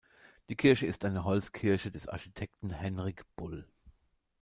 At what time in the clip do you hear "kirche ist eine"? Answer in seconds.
0.55-1.25